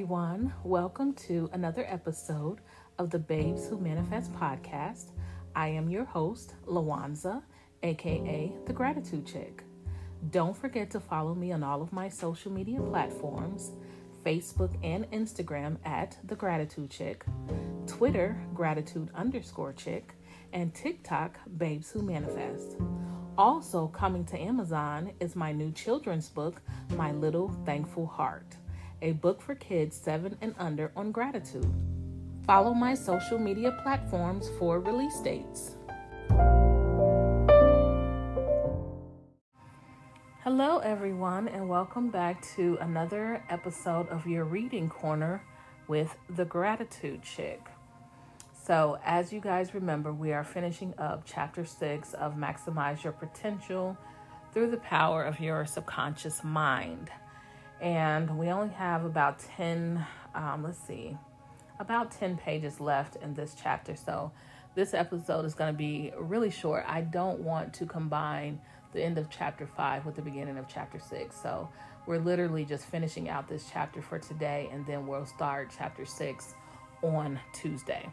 [0.00, 0.50] everyone.
[0.64, 2.62] Welcome to another episode
[2.98, 5.10] of the Babes Who Manifest podcast.
[5.54, 7.42] I am your host, Lawanza,
[7.82, 9.62] aka The Gratitude Chick.
[10.30, 13.72] Don't forget to follow me on all of my social media platforms
[14.24, 17.26] Facebook and Instagram at The Gratitude Chick,
[17.86, 20.14] Twitter, Gratitude underscore Chick,
[20.54, 22.78] and TikTok, Babes Who Manifest.
[23.36, 26.62] Also, coming to Amazon is my new children's book,
[26.96, 28.56] My Little Thankful Heart
[29.02, 31.72] a book for kids 7 and under on gratitude.
[32.46, 35.76] Follow my social media platforms for release dates.
[40.42, 45.42] Hello, everyone, and welcome back to another episode of your reading corner
[45.86, 47.66] with the Gratitude Chick.
[48.64, 53.96] So, as you guys remember, we are finishing up chapter six of Maximize Your Potential
[54.52, 57.10] through the power of your subconscious mind
[57.80, 61.16] and we only have about 10 um, let's see
[61.80, 63.96] about 10 pages left in this chapter.
[63.96, 64.30] So
[64.74, 66.84] this episode is going to be really short.
[66.86, 68.60] I don't want to combine
[68.92, 71.68] the end of chapter 5 with the beginning of chapter 6 so
[72.06, 76.54] we're literally just finishing out this chapter for today and then we'll start chapter 6
[77.02, 78.08] on tuesday.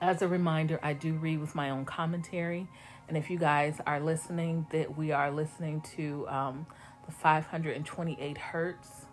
[0.00, 2.68] As a reminder i do read with my own commentary.
[3.08, 6.66] And if you guys are listening that we are listening to um,
[7.06, 9.06] the 528 hertz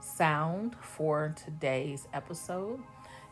[0.00, 2.80] sound for today's episode.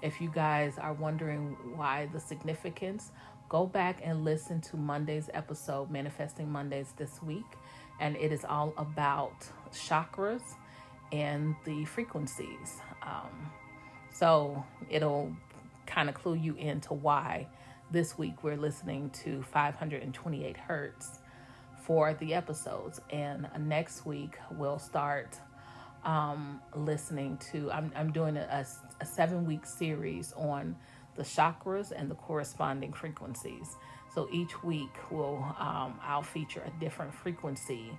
[0.02, 3.12] If you guys are wondering why the significance,
[3.48, 7.44] go back and listen to Monday's episode, Manifesting Mondays this week,
[8.00, 10.42] and it is all about chakras
[11.12, 12.78] and the frequencies.
[13.02, 13.50] Um,
[14.12, 15.34] so it'll
[15.86, 17.46] kind of clue you into why
[17.90, 21.19] this week we're listening to 528 hertz
[21.90, 23.00] for the episodes.
[23.10, 25.36] And next week, we'll start
[26.04, 28.64] um, listening to, I'm, I'm doing a,
[29.00, 30.76] a seven week series on
[31.16, 33.74] the chakras and the corresponding frequencies.
[34.14, 37.90] So each week, will um, I'll feature a different frequency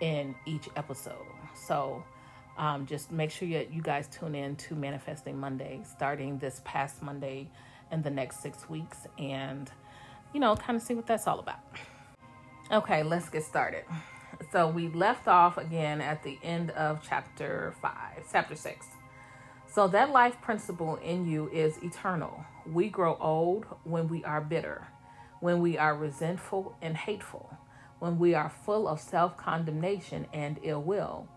[0.00, 1.14] in each episode.
[1.54, 2.02] So
[2.58, 7.00] um, just make sure you, you guys tune in to Manifesting Monday, starting this past
[7.04, 7.48] Monday
[7.92, 9.70] in the next six weeks, and
[10.34, 11.60] you know, kind of see what that's all about.
[12.72, 13.84] Okay, let's get started.
[14.50, 17.92] So we left off again at the end of chapter 5,
[18.32, 18.86] chapter 6.
[19.68, 22.46] So that life principle in you is eternal.
[22.64, 24.86] We grow old when we are bitter,
[25.40, 27.58] when we are resentful and hateful,
[27.98, 31.28] when we are full of self condemnation and ill will.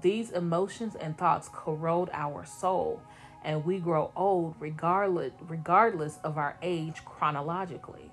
[0.00, 3.02] These emotions and thoughts corrode our soul,
[3.42, 8.12] and we grow old regardless, regardless of our age chronologically.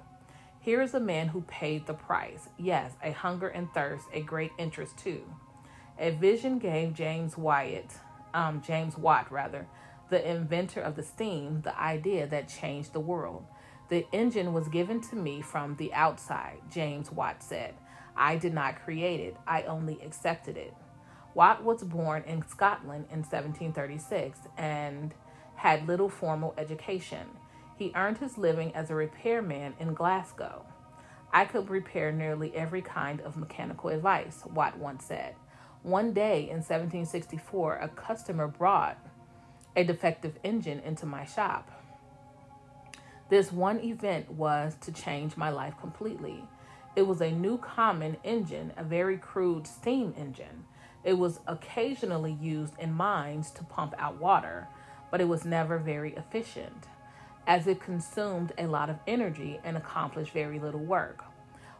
[0.63, 2.47] Here is a man who paid the price.
[2.57, 5.23] Yes, a hunger and thirst, a great interest too.
[5.99, 7.91] A vision gave James Wyatt,
[8.33, 9.67] um, James Watt rather,
[10.09, 13.43] the inventor of the steam, the idea that changed the world.
[13.89, 17.73] The engine was given to me from the outside, James Watt said.
[18.15, 20.73] I did not create it, I only accepted it.
[21.33, 25.13] Watt was born in Scotland in 1736 and
[25.55, 27.27] had little formal education.
[27.77, 30.65] He earned his living as a repairman in Glasgow.
[31.31, 35.35] I could repair nearly every kind of mechanical device, Watt once said.
[35.81, 38.97] One day in 1764, a customer brought
[39.75, 41.71] a defective engine into my shop.
[43.29, 46.43] This one event was to change my life completely.
[46.95, 50.65] It was a Newcomen engine, a very crude steam engine.
[51.03, 54.67] It was occasionally used in mines to pump out water,
[55.09, 56.87] but it was never very efficient
[57.47, 61.23] as it consumed a lot of energy and accomplished very little work.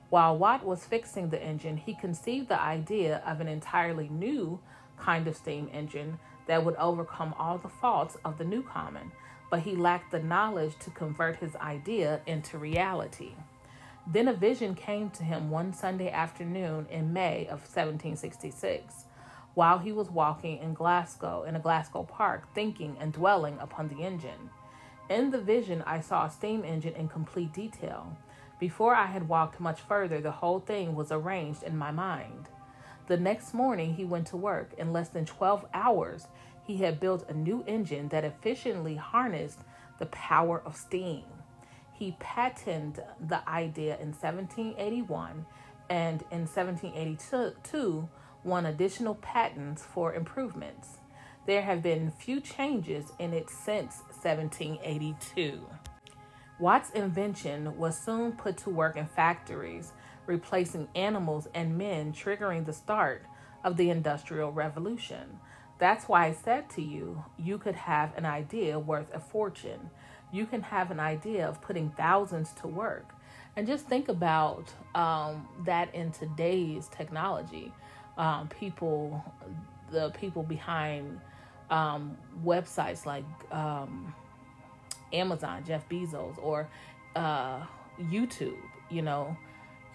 [0.10, 4.60] While Watt was fixing the engine, he conceived the idea of an entirely new
[4.98, 9.12] kind of steam engine that would overcome all the faults of the Newcomen,
[9.50, 13.32] but he lacked the knowledge to convert his idea into reality.
[14.06, 19.06] Then a vision came to him one Sunday afternoon in May of 1766,
[19.54, 24.04] while he was walking in Glasgow, in a Glasgow park, thinking and dwelling upon the
[24.04, 24.50] engine.
[25.10, 28.18] In the vision, I saw a steam engine in complete detail.
[28.60, 32.48] Before I had walked much further, the whole thing was arranged in my mind.
[33.08, 34.72] The next morning, he went to work.
[34.78, 36.28] In less than 12 hours,
[36.66, 39.60] he had built a new engine that efficiently harnessed
[40.00, 41.26] the power of steam.
[41.92, 45.46] He patented the idea in 1781
[45.90, 48.10] and in 1782
[48.44, 50.98] won additional patents for improvements.
[51.46, 55.60] There have been few changes in it since 1782.
[56.60, 59.92] Watt's invention was soon put to work in factories,
[60.26, 63.26] replacing animals and men, triggering the start
[63.64, 65.40] of the Industrial Revolution.
[65.80, 69.90] That's why I said to you, you could have an idea worth a fortune.
[70.32, 73.14] You can have an idea of putting thousands to work.
[73.56, 77.74] And just think about um, that in today's technology.
[78.18, 79.24] Um, people,
[79.92, 81.20] the people behind
[81.70, 84.14] um, websites like um,
[85.12, 86.68] Amazon, Jeff Bezos, or
[87.16, 87.62] uh,
[88.02, 88.58] YouTube,
[88.90, 89.36] you know,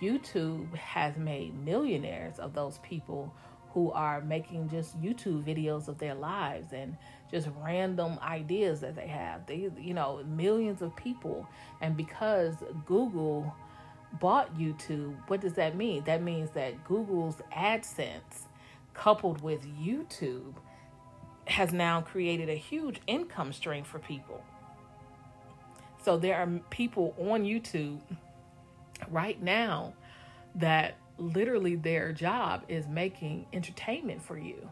[0.01, 3.33] YouTube has made millionaires of those people
[3.75, 6.97] who are making just YouTube videos of their lives and
[7.31, 9.47] just random ideas that they have.
[9.47, 11.47] They, you know, millions of people.
[11.81, 12.55] And because
[12.87, 13.55] Google
[14.21, 16.03] bought YouTube, what does that mean?
[16.05, 18.47] That means that Google's AdSense
[18.95, 20.55] coupled with YouTube
[21.49, 24.43] has now created a huge income stream for people.
[26.05, 28.01] So there are people on YouTube
[29.11, 29.95] right now
[30.55, 34.69] that literally their job is making entertainment for you.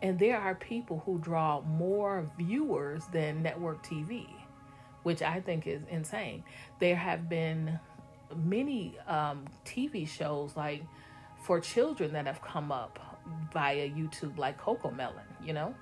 [0.00, 4.26] And there are people who draw more viewers than network TV,
[5.02, 6.44] which I think is insane.
[6.78, 7.78] There have been
[8.36, 10.84] many um, TV shows like
[11.42, 12.98] for children that have come up
[13.52, 15.74] via YouTube, like CoComelon, you know?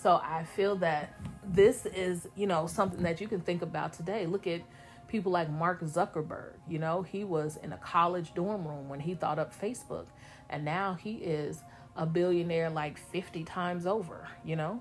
[0.00, 1.12] So I feel that
[1.44, 4.26] this is, you know, something that you can think about today.
[4.26, 4.62] Look at
[5.08, 6.52] people like Mark Zuckerberg.
[6.68, 10.06] You know, he was in a college dorm room when he thought up Facebook,
[10.48, 11.64] and now he is
[11.96, 14.80] a billionaire like 50 times over, you know?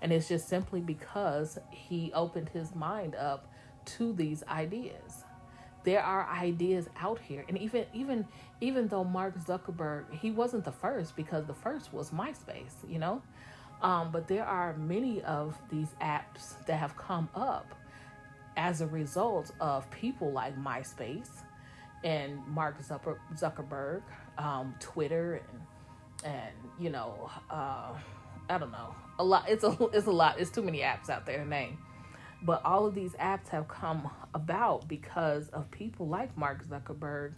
[0.00, 3.50] And it's just simply because he opened his mind up
[3.86, 5.24] to these ideas.
[5.82, 7.44] There are ideas out here.
[7.48, 8.26] And even even
[8.60, 13.20] even though Mark Zuckerberg, he wasn't the first because the first was MySpace, you know?
[13.84, 17.74] Um, but there are many of these apps that have come up
[18.56, 21.28] as a result of people like MySpace
[22.02, 24.00] and Mark Zuckerberg,
[24.38, 25.60] um, Twitter, and
[26.24, 27.92] and you know, uh,
[28.48, 29.50] I don't know, a lot.
[29.50, 30.40] It's a it's a lot.
[30.40, 31.76] It's too many apps out there name.
[32.42, 37.32] But all of these apps have come about because of people like Mark Zuckerberg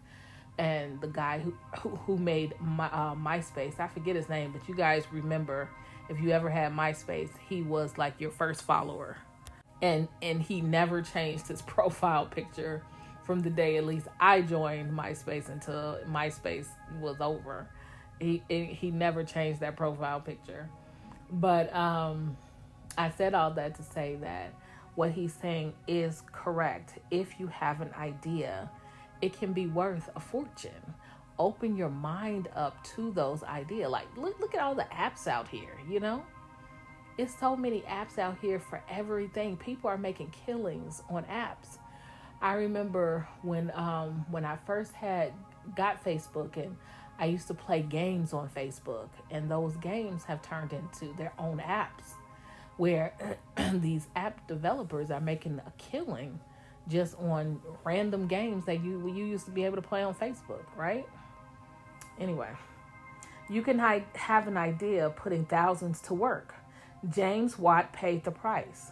[0.59, 3.81] and the guy who who, who made my, uh, MySpace.
[3.81, 5.69] I forget his name, but you guys remember
[6.09, 9.17] if you ever had MySpace, he was like your first follower
[9.83, 12.83] and and he never changed his profile picture
[13.25, 16.69] from the day at least I joined MySpace until MySpace
[17.01, 17.69] was over.
[18.21, 20.69] He he never changed that profile picture.
[21.31, 22.37] But um
[22.97, 24.55] I said all that to say that
[24.95, 26.99] what he's saying is correct.
[27.11, 28.71] If you have an idea,
[29.21, 30.95] it can be worth a fortune.
[31.39, 33.91] Open your mind up to those ideas.
[33.91, 36.23] Like look look at all the apps out here, you know?
[37.19, 39.57] it's so many apps out here for everything.
[39.57, 41.79] People are making killings on apps.
[42.43, 45.33] I remember when um, when I first had
[45.75, 46.77] got Facebook and
[47.19, 51.63] I used to play games on Facebook, and those games have turned into their own
[51.67, 52.15] apps,
[52.77, 53.15] where
[53.73, 56.39] these app developers are making a killing
[56.89, 60.67] just on random games that you you used to be able to play on Facebook,
[60.77, 61.07] right?
[62.19, 62.51] Anyway,
[63.49, 66.55] you can have an idea of putting thousands to work
[67.09, 68.91] James Watt paid the price.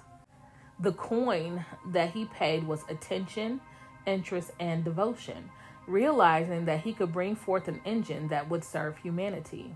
[0.79, 3.61] The coin that he paid was attention,
[4.06, 5.50] interest, and devotion,
[5.87, 9.75] realizing that he could bring forth an engine that would serve humanity.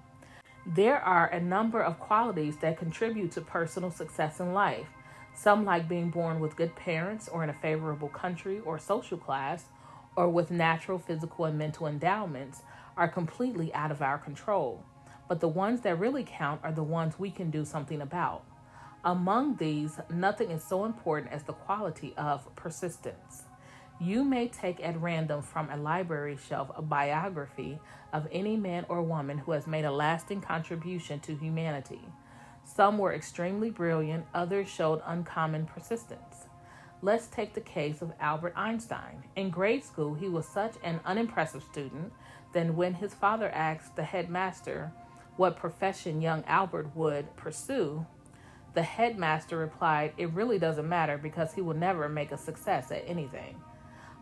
[0.67, 4.89] There are a number of qualities that contribute to personal success in life.
[5.35, 9.65] Some, like being born with good parents or in a favorable country or social class,
[10.17, 12.63] or with natural physical and mental endowments,
[12.99, 14.85] are completely out of our control
[15.29, 18.45] but the ones that really count are the ones we can do something about.
[19.05, 23.45] Among these, nothing is so important as the quality of persistence.
[24.01, 27.79] You may take at random from a library shelf a biography
[28.13, 32.01] of any man or woman who has made a lasting contribution to humanity.
[32.65, 36.47] Some were extremely brilliant, others showed uncommon persistence.
[37.01, 39.23] Let's take the case of Albert Einstein.
[39.37, 42.13] In grade school, he was such an unimpressive student
[42.53, 44.93] that when his father asked the headmaster
[45.37, 48.07] what profession young Albert would pursue,
[48.75, 53.05] the headmaster replied, It really doesn't matter because he will never make a success at
[53.07, 53.61] anything.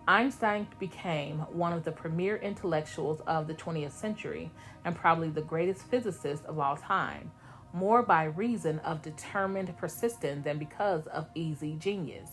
[0.09, 4.53] Einstein became one of the premier intellectuals of the 20th century
[4.85, 7.33] and probably the greatest physicist of all time,
[7.73, 12.31] more by reason of determined persistence than because of easy genius.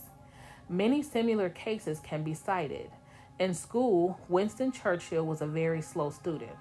[0.68, 2.90] Many similar cases can be cited.
[3.38, 6.56] In school, Winston Churchill was a very slow student.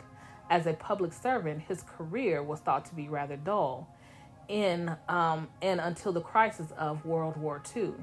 [0.50, 3.88] As a public servant, his career was thought to be rather dull.
[4.48, 7.94] In um, and until the crisis of World War II,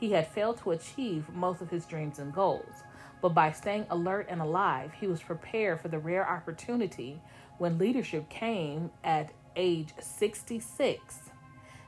[0.00, 2.82] he had failed to achieve most of his dreams and goals.
[3.22, 7.20] But by staying alert and alive, he was prepared for the rare opportunity
[7.58, 11.20] when leadership came at age 66,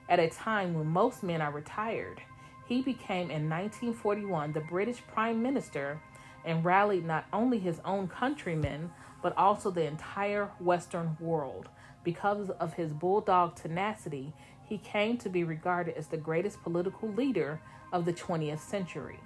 [0.09, 2.23] at a time when most men are retired,
[2.66, 6.00] he became in 1941 the British Prime Minister
[6.45, 8.90] and rallied not only his own countrymen,
[9.23, 11.68] but also the entire Western world.
[12.04, 14.33] Because of his bulldog tenacity,
[14.64, 17.61] he came to be regarded as the greatest political leader
[17.92, 19.18] of the 20th century.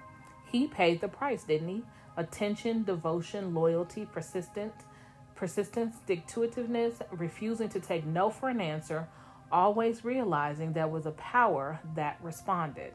[0.50, 1.82] He paid the price, didn't he?
[2.16, 4.74] Attention, devotion, loyalty, persistence,
[5.34, 9.08] persistence, itiveness, refusing to take no for an answer,
[9.50, 12.92] always realizing there was a power that responded.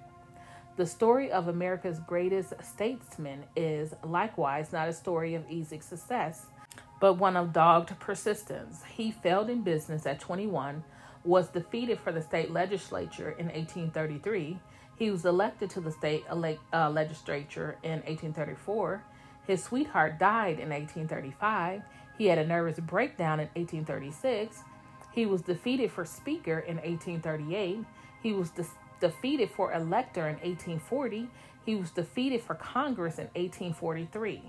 [0.77, 6.46] The story of America's greatest statesman is likewise not a story of easy success,
[7.01, 8.84] but one of dogged persistence.
[8.84, 10.84] He failed in business at 21,
[11.24, 14.60] was defeated for the state legislature in 1833.
[14.96, 19.03] He was elected to the state uh, legislature in 1834.
[19.48, 21.81] His sweetheart died in 1835.
[22.19, 24.62] He had a nervous breakdown in 1836.
[25.12, 27.84] He was defeated for speaker in 1838.
[28.22, 28.51] He was
[29.00, 31.30] defeated for elector in 1840.
[31.66, 34.42] He was defeated for Congress in 1843.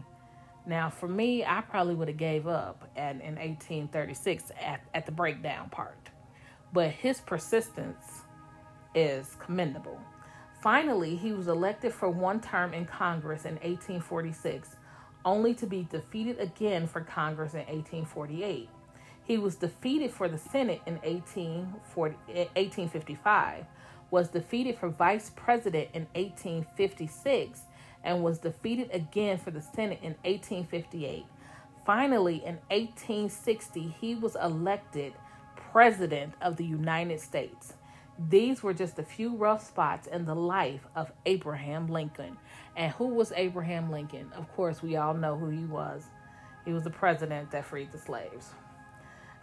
[0.67, 5.12] Now, for me, I probably would have gave up at, in 1836 at, at the
[5.12, 6.11] breakdown part.
[6.73, 8.23] But his persistence
[8.95, 9.99] is commendable.
[10.61, 14.76] Finally, he was elected for one term in Congress in 1846,
[15.25, 18.69] only to be defeated again for Congress in 1848.
[19.25, 23.64] He was defeated for the Senate in 1840, 1855
[24.11, 27.62] was defeated for vice president in 1856
[28.05, 31.25] and was defeated again for the Senate in 1858.
[31.85, 35.12] Finally, in 1860, he was elected
[35.73, 37.75] president of the United States.
[38.29, 42.37] These were just a few rough spots in the life of Abraham Lincoln.
[42.77, 44.31] And who was Abraham Lincoln?
[44.37, 46.05] Of course, we all know who he was.
[46.65, 48.50] He was the president that freed the slaves.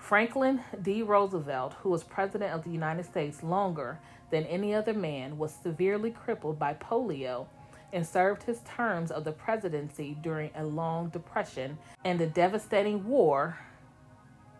[0.05, 1.01] Franklin D.
[1.01, 3.97] Roosevelt, who was president of the United States longer
[4.29, 7.47] than any other man, was severely crippled by polio
[7.91, 13.57] and served his terms of the presidency during a long depression and a devastating war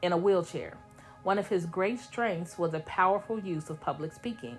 [0.02, 0.80] in a wheelchair.
[1.22, 4.58] One of his great strengths was a powerful use of public speaking,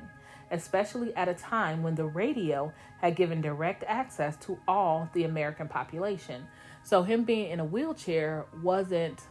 [0.52, 5.66] especially at a time when the radio had given direct access to all the American
[5.66, 6.46] population.
[6.84, 9.22] So, him being in a wheelchair wasn't,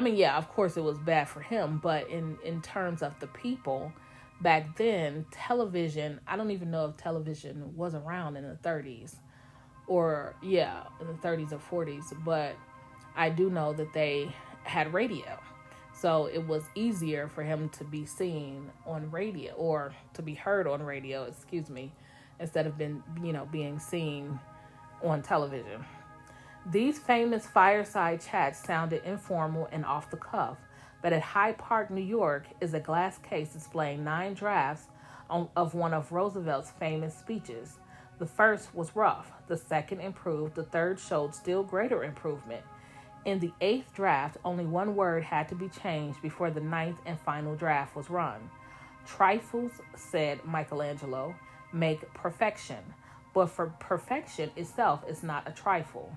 [0.00, 3.20] I mean, yeah, of course it was bad for him, but in, in terms of
[3.20, 3.92] the people,
[4.40, 9.16] back then, television, I don't even know if television was around in the 30s
[9.86, 12.56] or, yeah, in the 30s or 40s, but
[13.14, 15.38] I do know that they had radio.
[15.92, 20.66] So it was easier for him to be seen on radio or to be heard
[20.66, 21.92] on radio, excuse me,
[22.38, 24.40] instead of being, you know, being seen
[25.02, 25.84] on television.
[26.66, 30.58] These famous fireside chats sounded informal and off the cuff,
[31.00, 34.86] but at Hyde Park, New York, is a glass case displaying nine drafts
[35.30, 37.78] on, of one of Roosevelt's famous speeches.
[38.18, 42.62] The first was rough, the second improved, the third showed still greater improvement.
[43.24, 47.18] In the eighth draft, only one word had to be changed before the ninth and
[47.18, 48.50] final draft was run.
[49.06, 51.34] Trifles, said Michelangelo,
[51.72, 52.84] make perfection,
[53.32, 56.14] but for perfection itself is not a trifle.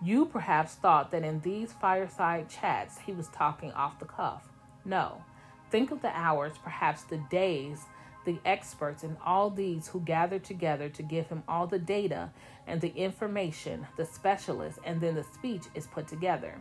[0.00, 4.44] You perhaps thought that in these fireside chats he was talking off the cuff.
[4.84, 5.24] No.
[5.70, 7.80] Think of the hours, perhaps the days,
[8.24, 12.30] the experts, and all these who gathered together to give him all the data
[12.66, 16.54] and the information, the specialists, and then the speech is put together.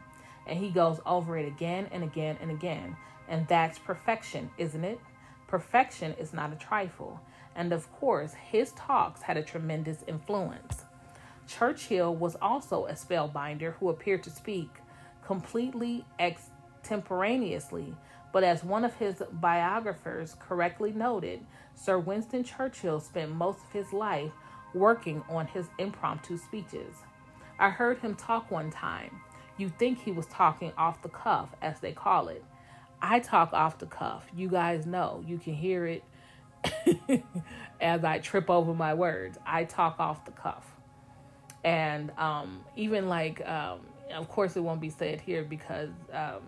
[0.47, 2.97] And he goes over it again and again and again.
[3.27, 4.99] And that's perfection, isn't it?
[5.47, 7.19] Perfection is not a trifle.
[7.55, 10.85] And of course, his talks had a tremendous influence.
[11.47, 14.69] Churchill was also a spellbinder who appeared to speak
[15.25, 17.95] completely extemporaneously,
[18.33, 21.39] but as one of his biographers correctly noted,
[21.75, 24.31] Sir Winston Churchill spent most of his life
[24.73, 26.95] working on his impromptu speeches.
[27.59, 29.21] I heard him talk one time.
[29.57, 32.43] You think he was talking off the cuff, as they call it.
[33.01, 34.27] I talk off the cuff.
[34.35, 35.23] You guys know.
[35.25, 36.03] You can hear it
[37.81, 39.39] as I trip over my words.
[39.45, 40.76] I talk off the cuff
[41.67, 43.81] and um, even like um,
[44.15, 46.39] of course it won't be said here because um,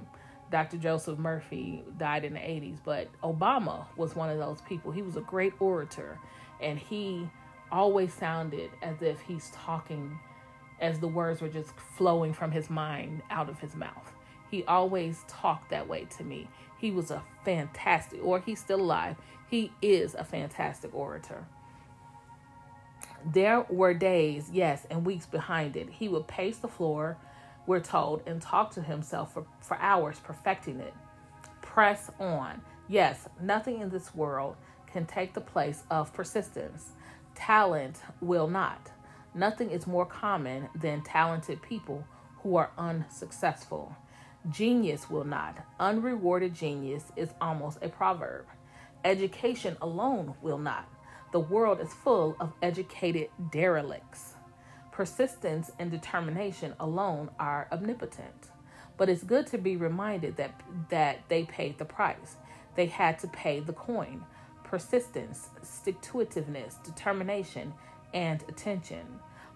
[0.50, 4.92] dr joseph murphy died in the 80s but obama was one of those people.
[4.92, 6.18] He was a great orator
[6.62, 7.30] and he
[7.72, 10.18] always sounded as if he's talking
[10.80, 14.14] as the words were just flowing from his mind out of his mouth.
[14.50, 16.48] He always talked that way to me.
[16.80, 19.18] He was a fantastic or he's still alive
[19.50, 21.46] he is a fantastic orator
[23.26, 25.90] there were days, yes, and weeks behind it.
[25.90, 27.18] He would pace the floor,
[27.66, 30.94] we're told, and talk to himself for, for hours, perfecting it.
[31.62, 32.62] Press on.
[32.88, 34.56] Yes, nothing in this world
[34.92, 36.92] can take the place of persistence.
[37.36, 38.92] Talent will not.
[39.36, 42.04] Nothing is more common than talented people
[42.42, 43.96] who are unsuccessful.
[44.50, 45.58] Genius will not.
[45.80, 48.46] Unrewarded genius is almost a proverb.
[49.06, 50.88] Education alone will not.
[51.32, 54.34] The world is full of educated derelicts.
[54.92, 58.50] Persistence and determination alone are omnipotent.
[58.98, 60.60] But it's good to be reminded that
[60.90, 62.36] that they paid the price.
[62.76, 64.26] They had to pay the coin.
[64.64, 67.74] Persistence, stick to itiveness, determination,
[68.14, 69.06] and attention.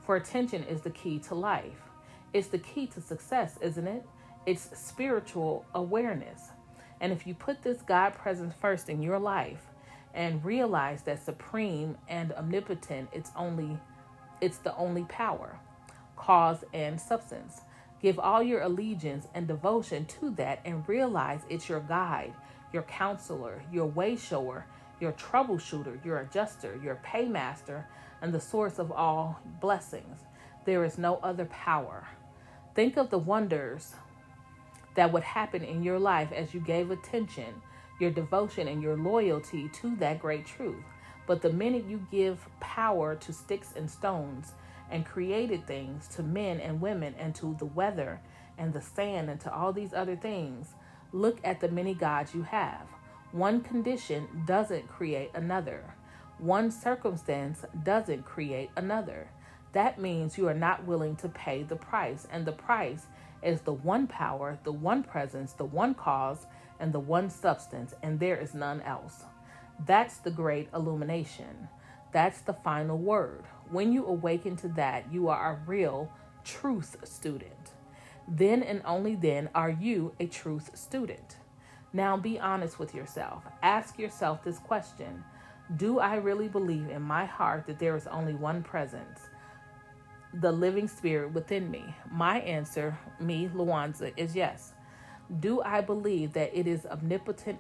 [0.05, 1.89] For attention is the key to life.
[2.33, 4.05] It's the key to success, isn't it?
[4.45, 6.49] It's spiritual awareness.
[7.01, 9.72] And if you put this God presence first in your life
[10.13, 13.79] and realize that supreme and omnipotent, it's only
[14.41, 15.57] it's the only power,
[16.17, 17.61] cause and substance.
[18.01, 22.33] Give all your allegiance and devotion to that and realize it's your guide,
[22.73, 24.65] your counselor, your way shower,
[24.99, 27.85] your troubleshooter, your adjuster, your paymaster,
[28.21, 30.19] and the source of all blessings.
[30.65, 32.05] There is no other power.
[32.75, 33.93] Think of the wonders
[34.95, 37.61] that would happen in your life as you gave attention,
[37.99, 40.83] your devotion, and your loyalty to that great truth.
[41.25, 44.53] But the minute you give power to sticks and stones
[44.91, 48.19] and created things, to men and women, and to the weather
[48.57, 50.73] and the sand, and to all these other things,
[51.11, 52.87] look at the many gods you have.
[53.31, 55.95] One condition doesn't create another,
[56.37, 59.29] one circumstance doesn't create another.
[59.71, 63.05] That means you are not willing to pay the price, and the price
[63.41, 66.45] is the one power, the one presence, the one cause,
[66.79, 69.25] and the one substance, and there is none else.
[69.85, 71.67] That's the great illumination.
[72.11, 73.43] That's the final word.
[73.69, 76.11] When you awaken to that, you are a real
[76.43, 77.71] truth student.
[78.27, 81.37] Then and only then are you a truth student.
[81.91, 83.43] Now be honest with yourself.
[83.61, 85.23] Ask yourself this question
[85.77, 89.19] Do I really believe in my heart that there is only one presence?
[90.41, 91.83] the living spirit within me?
[92.11, 94.72] My answer, me, Luanza, is yes.
[95.39, 97.59] Do I believe that it is omnipotent,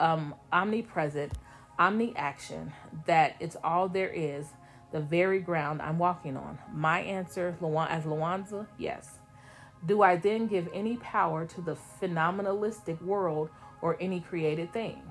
[0.00, 1.32] um, omnipresent,
[1.78, 2.72] omni-action,
[3.06, 4.46] that it's all there is,
[4.92, 6.58] the very ground I'm walking on?
[6.72, 7.56] My answer,
[7.88, 9.18] as Luanza, yes.
[9.86, 15.02] Do I then give any power to the phenomenalistic world or any created thing?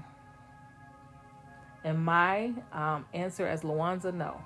[1.84, 4.42] And my um, answer as Luanza, no.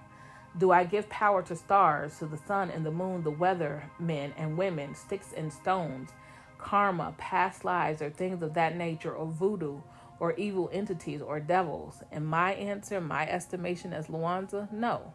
[0.57, 4.33] Do I give power to stars, to the sun and the moon, the weather, men
[4.37, 6.09] and women, sticks and stones,
[6.57, 9.79] karma, past lives, or things of that nature, or voodoo,
[10.19, 12.01] or evil entities, or devils?
[12.11, 15.13] And my answer, my estimation as Luanza, no.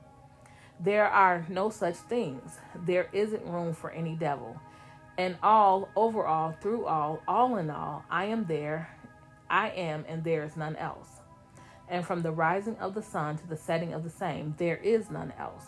[0.81, 2.59] There are no such things.
[2.75, 4.61] There isn't room for any devil.
[5.19, 8.97] And all, overall, through all, all in all, I am there,
[9.51, 11.23] I am, and there is none else
[11.93, 15.11] and from the rising of the sun to the setting of the same, there is
[15.11, 15.67] none else.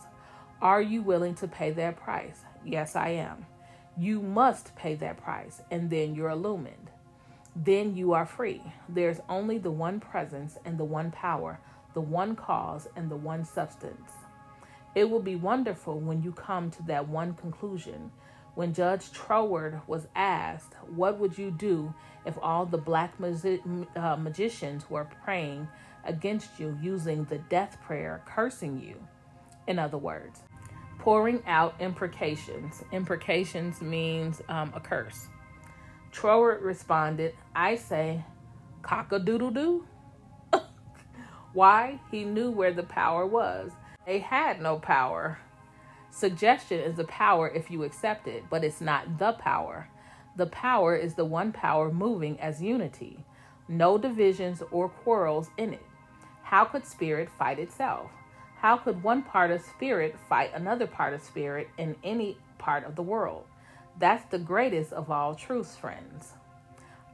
[0.62, 2.40] Are you willing to pay that price?
[2.64, 3.44] Yes, I am.
[3.96, 6.90] You must pay that price, and then you're illumined.
[7.54, 8.62] Then you are free.
[8.88, 11.60] There's only the one presence and the one power,
[11.92, 14.10] the one cause and the one substance.
[14.94, 18.10] It will be wonderful when you come to that one conclusion.
[18.54, 23.60] When Judge Troward was asked, What would you do if all the black magi-
[23.96, 25.68] uh, magicians were praying
[26.04, 28.96] against you using the death prayer, cursing you.
[29.66, 30.42] In other words,
[31.04, 32.82] pouring out imprecations.
[32.90, 35.28] Imprecations means um, a curse.
[36.10, 38.24] Troward responded, I say,
[38.80, 39.86] cock a doodle doo.
[41.52, 42.00] Why?
[42.10, 43.70] He knew where the power was.
[44.06, 45.38] They had no power.
[46.08, 49.90] Suggestion is the power if you accept it, but it's not the power.
[50.38, 53.22] The power is the one power moving as unity,
[53.68, 55.86] no divisions or quarrels in it.
[56.44, 58.10] How could spirit fight itself?
[58.64, 62.96] How could one part of spirit fight another part of spirit in any part of
[62.96, 63.44] the world?
[63.98, 66.32] That's the greatest of all truths, friends.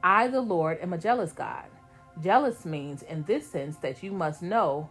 [0.01, 1.65] I, the Lord, am a jealous God.
[2.23, 4.89] Jealous means, in this sense, that you must know,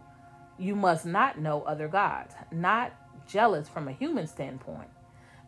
[0.59, 2.93] you must not know other gods, not
[3.27, 4.91] jealous from a human standpoint.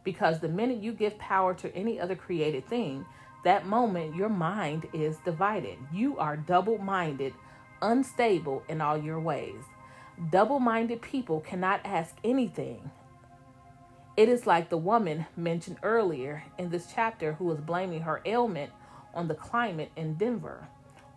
[0.04, 3.06] Because the minute you give power to any other created thing,
[3.44, 5.78] that moment your mind is divided.
[5.94, 7.36] You are double minded
[7.84, 9.64] unstable in all your ways.
[10.30, 12.92] Double minded people cannot ask anything.
[14.16, 18.72] It is like the woman mentioned earlier in this chapter who was blaming her ailment
[19.14, 20.68] on the climate in Denver,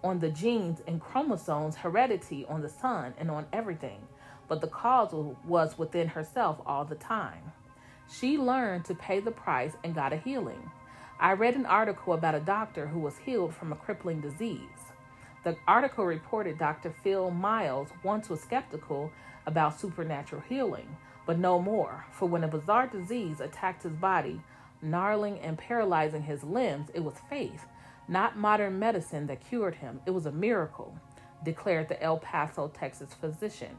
[0.03, 4.01] on the genes and chromosomes, heredity, on the sun, and on everything.
[4.49, 5.12] But the cause
[5.47, 7.53] was within herself all the time.
[8.09, 10.71] She learned to pay the price and got a healing.
[11.21, 14.86] I read an article about a doctor who was healed from a crippling disease.
[15.47, 16.91] The article reported Dr.
[16.91, 19.13] Phil Miles once was skeptical
[19.47, 24.41] about supernatural healing, but no more, for when a bizarre disease attacked his body,
[24.83, 27.65] gnarling and paralyzing his limbs, it was faith,
[28.09, 30.01] not modern medicine, that cured him.
[30.05, 30.99] It was a miracle,
[31.45, 33.77] declared the El Paso, Texas physician.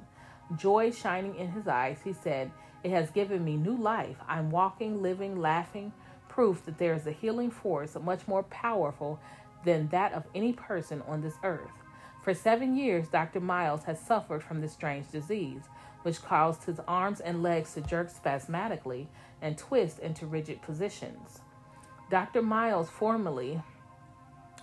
[0.56, 2.50] Joy shining in his eyes, he said,
[2.86, 4.16] It has given me new life.
[4.26, 5.92] I'm walking, living, laughing,
[6.30, 9.20] proof that there is a healing force much more powerful
[9.65, 11.72] than that of any person on this earth.
[12.24, 13.39] For seven years, Dr.
[13.39, 15.62] Miles has suffered from this strange disease,
[16.04, 19.08] which caused his arms and legs to jerk spasmodically
[19.41, 21.39] and twist into rigid positions.
[22.10, 22.41] Dr.
[22.41, 23.62] Miles, formerly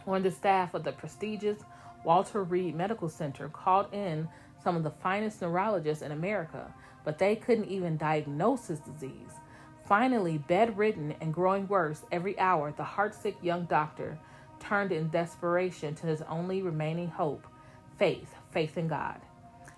[0.07, 1.61] on the staff of the prestigious
[2.05, 4.29] Walter Reed Medical Center, called in
[4.63, 6.73] some of the finest neurologists in America,
[7.05, 9.33] but they couldn't even diagnose his disease.
[9.87, 14.19] Finally, bedridden and growing worse every hour, the heartsick young doctor
[14.65, 17.47] turned in desperation to his only remaining hope
[17.99, 19.21] faith, faith in God.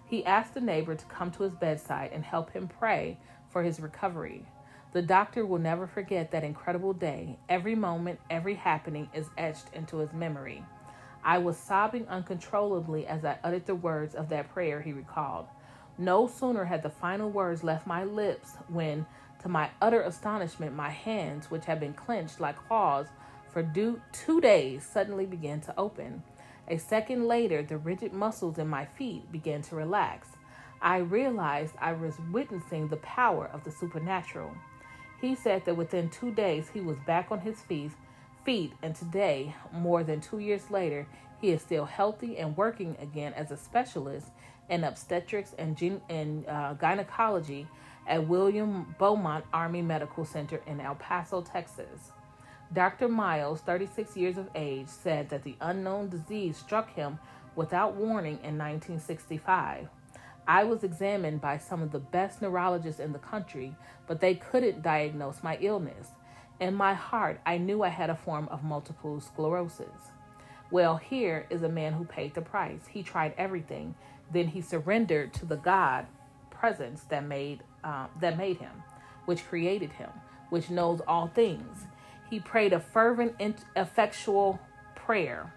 [0.06, 3.18] He asked a neighbor to come to his bedside and help him pray
[3.50, 4.46] for his recovery.
[4.92, 7.38] The doctor will never forget that incredible day.
[7.48, 10.64] Every moment, every happening is etched into his memory.
[11.24, 15.46] I was sobbing uncontrollably as I uttered the words of that prayer, he recalled.
[15.98, 19.04] No sooner had the final words left my lips when,
[19.42, 23.08] to my utter astonishment, my hands, which had been clenched like claws
[23.56, 26.22] for two days, suddenly began to open.
[26.68, 30.28] A second later, the rigid muscles in my feet began to relax.
[30.82, 34.50] I realized I was witnessing the power of the supernatural.
[35.22, 37.92] He said that within two days he was back on his feet,
[38.44, 41.06] feet, and today, more than two years later,
[41.40, 44.26] he is still healthy and working again as a specialist
[44.68, 47.66] in obstetrics and, and uh, gynecology
[48.06, 52.12] at William Beaumont Army Medical Center in El Paso, Texas.
[52.72, 53.08] Dr.
[53.08, 57.18] Miles, 36 years of age, said that the unknown disease struck him
[57.54, 59.88] without warning in 1965.
[60.48, 63.74] I was examined by some of the best neurologists in the country,
[64.06, 66.08] but they couldn't diagnose my illness.
[66.60, 70.12] In my heart, I knew I had a form of multiple sclerosis.
[70.70, 72.86] Well, here is a man who paid the price.
[72.90, 73.94] He tried everything,
[74.32, 76.06] then he surrendered to the God
[76.50, 78.82] presence that made uh, that made him,
[79.26, 80.10] which created him,
[80.50, 81.86] which knows all things.
[82.28, 83.36] He prayed a fervent,
[83.76, 84.60] effectual
[84.94, 85.52] prayer.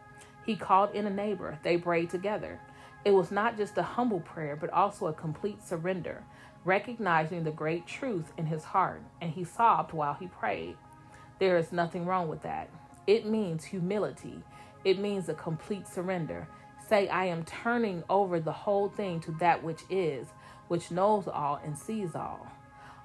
[0.46, 1.60] He called in a neighbor.
[1.64, 2.60] They prayed together.
[3.06, 6.24] It was not just a humble prayer, but also a complete surrender,
[6.66, 10.76] recognizing the great truth in his heart, and he sobbed while he prayed.
[11.40, 12.70] There is nothing wrong with that.
[13.08, 14.44] It means humility,
[14.84, 16.48] it means a complete surrender.
[16.88, 20.28] Say, I am turning over the whole thing to that which is,
[20.68, 22.48] which knows all and sees all.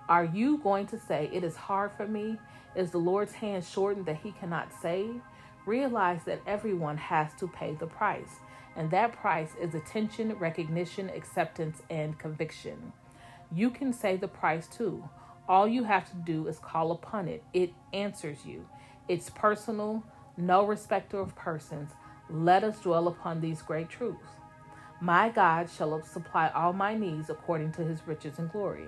[0.09, 2.38] Are you going to say, It is hard for me?
[2.74, 5.20] Is the Lord's hand shortened that he cannot save?
[5.66, 8.40] Realize that everyone has to pay the price,
[8.76, 12.92] and that price is attention, recognition, acceptance, and conviction.
[13.52, 15.08] You can say the price too.
[15.48, 17.44] All you have to do is call upon it.
[17.52, 18.66] It answers you.
[19.08, 20.02] It's personal,
[20.37, 21.90] no respecter of persons.
[22.28, 24.26] Let us dwell upon these great truths.
[25.00, 28.87] My God shall supply all my needs according to his riches and glory.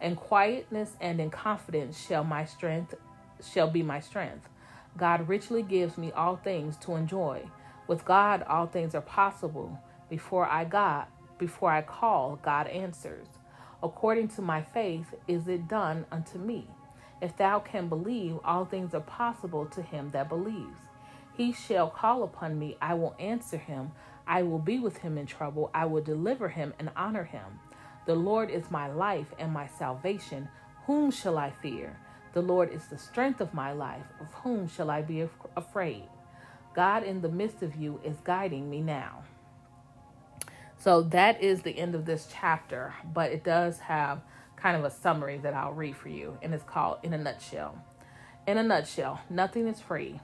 [0.00, 2.94] In quietness and in confidence shall my strength
[3.42, 4.48] shall be my strength.
[4.96, 7.42] God richly gives me all things to enjoy.
[7.86, 9.78] With God all things are possible.
[10.08, 13.26] Before I got before I call, God answers.
[13.82, 16.66] According to my faith is it done unto me.
[17.20, 20.78] If thou can believe, all things are possible to him that believes.
[21.36, 23.92] He shall call upon me, I will answer him.
[24.26, 25.70] I will be with him in trouble.
[25.74, 27.60] I will deliver him and honor him.
[28.06, 30.48] The Lord is my life and my salvation.
[30.86, 31.98] Whom shall I fear?
[32.36, 34.04] The Lord is the strength of my life.
[34.20, 36.02] Of whom shall I be af- afraid?
[36.74, 39.24] God in the midst of you is guiding me now.
[40.76, 44.20] So that is the end of this chapter, but it does have
[44.54, 47.82] kind of a summary that I'll read for you, and it's called In a Nutshell.
[48.46, 50.20] In a nutshell, nothing is free.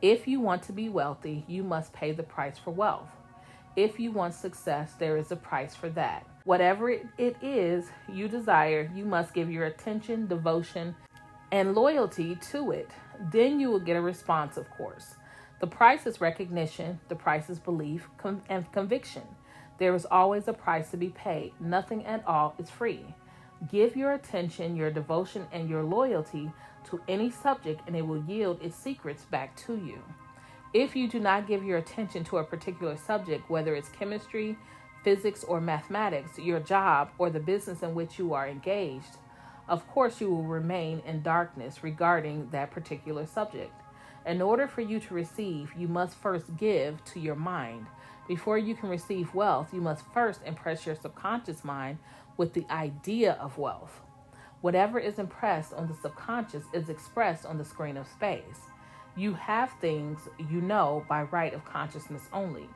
[0.00, 3.10] If you want to be wealthy, you must pay the price for wealth.
[3.74, 6.24] If you want success, there is a price for that.
[6.44, 10.94] Whatever it is you desire, you must give your attention, devotion,
[11.50, 12.90] and loyalty to it.
[13.32, 15.16] Then you will get a response, of course.
[15.60, 19.22] The price is recognition, the price is belief com- and conviction.
[19.78, 21.52] There is always a price to be paid.
[21.60, 23.14] Nothing at all is free.
[23.70, 26.52] Give your attention, your devotion, and your loyalty
[26.84, 30.02] to any subject, and it will yield its secrets back to you.
[30.74, 34.56] If you do not give your attention to a particular subject, whether it's chemistry,
[35.02, 39.16] physics, or mathematics, your job, or the business in which you are engaged,
[39.68, 43.72] of course you will remain in darkness regarding that particular subject.
[44.26, 47.86] In order for you to receive, you must first give to your mind.
[48.26, 51.98] Before you can receive wealth, you must first impress your subconscious mind
[52.36, 54.00] with the idea of wealth.
[54.60, 58.60] Whatever is impressed on the subconscious is expressed on the screen of space.
[59.16, 62.68] You have things you know by right of consciousness only.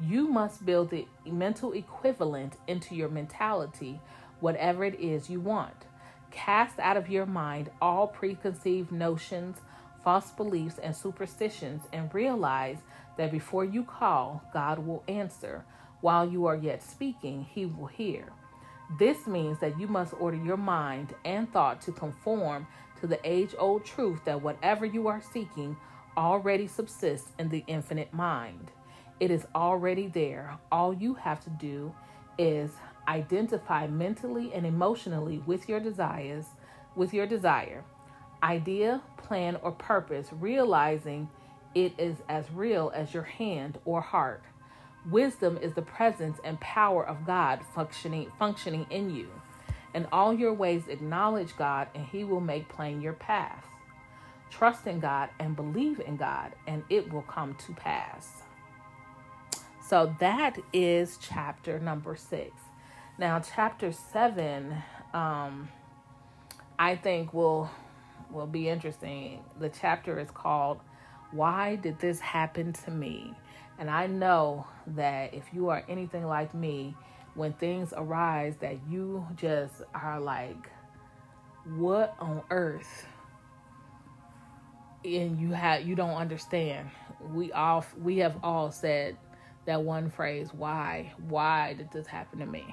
[0.00, 4.00] You must build the mental equivalent into your mentality,
[4.40, 5.86] whatever it is you want.
[6.32, 9.58] Cast out of your mind all preconceived notions,
[10.02, 12.78] false beliefs, and superstitions, and realize
[13.18, 15.64] that before you call, God will answer.
[16.00, 18.32] While you are yet speaking, He will hear.
[18.98, 22.66] This means that you must order your mind and thought to conform
[23.00, 25.76] to the age old truth that whatever you are seeking
[26.16, 28.70] already subsists in the infinite mind.
[29.20, 30.58] It is already there.
[30.72, 31.94] All you have to do
[32.38, 32.70] is
[33.08, 36.46] identify mentally and emotionally with your desires,
[36.94, 37.84] with your desire,
[38.42, 41.28] idea, plan, or purpose, realizing
[41.74, 44.42] it is as real as your hand or heart.
[45.10, 49.28] Wisdom is the presence and power of God functioning functioning in you.
[49.94, 53.64] In all your ways acknowledge God and he will make plain your path.
[54.50, 58.42] Trust in God and believe in God and it will come to pass.
[59.80, 62.50] So that is chapter number 6.
[63.22, 64.74] Now chapter 7
[65.14, 65.68] um
[66.76, 67.70] I think will
[68.32, 69.44] will be interesting.
[69.60, 70.80] The chapter is called
[71.30, 73.32] Why Did This Happen to Me?
[73.78, 76.96] And I know that if you are anything like me,
[77.34, 80.68] when things arise that you just are like,
[81.76, 83.06] what on earth?
[85.04, 86.90] And you have you don't understand.
[87.32, 89.16] We all we have all said
[89.66, 91.12] that one phrase, why?
[91.28, 92.64] Why did this happen to me?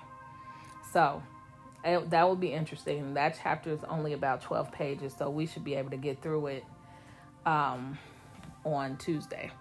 [0.92, 1.22] So
[1.84, 3.14] it, that would be interesting.
[3.14, 6.48] That chapter is only about 12 pages, so we should be able to get through
[6.48, 6.66] it
[7.46, 7.98] um,
[8.66, 9.52] on Tuesday.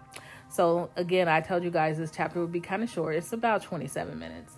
[0.49, 3.15] So again, I told you guys this chapter would be kind of short.
[3.15, 4.53] It's about 27 minutes.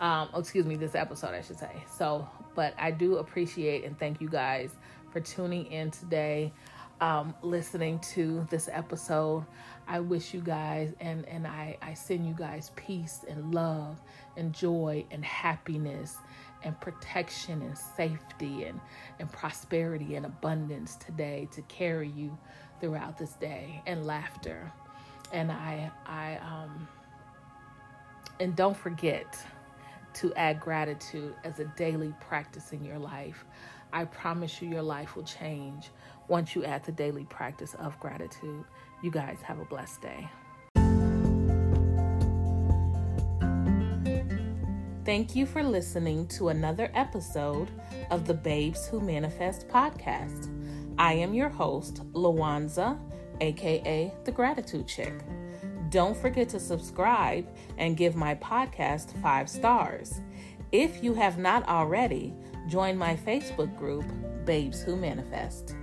[0.00, 1.84] Um, oh, excuse me, this episode, I should say.
[1.96, 4.70] So, but I do appreciate and thank you guys
[5.12, 6.52] for tuning in today,
[7.00, 9.46] um, listening to this episode.
[9.86, 14.00] I wish you guys and and I I send you guys peace and love
[14.36, 16.16] and joy and happiness
[16.62, 18.80] and protection and safety and
[19.18, 22.36] and prosperity and abundance today to carry you
[22.80, 24.70] throughout this day and laughter
[25.32, 26.88] and I I um
[28.40, 29.38] and don't forget
[30.14, 33.44] to add gratitude as a daily practice in your life.
[33.92, 35.90] I promise you your life will change
[36.28, 38.64] once you add the daily practice of gratitude.
[39.02, 40.28] You guys have a blessed day.
[45.04, 47.70] Thank you for listening to another episode
[48.10, 50.54] of the Babes Who Manifest podcast.
[50.98, 52.98] I am your host, Lawanza
[53.40, 55.14] aka The Gratitude Chick.
[55.90, 57.46] Don't forget to subscribe
[57.78, 60.20] and give my podcast five stars.
[60.72, 62.34] If you have not already,
[62.68, 64.04] join my Facebook group,
[64.44, 65.74] Babes Who Manifest.